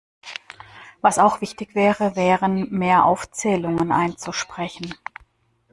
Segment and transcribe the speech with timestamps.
[1.01, 4.95] Was auch wichtig wäre, wären mehr Aufzählungen einzusprechen.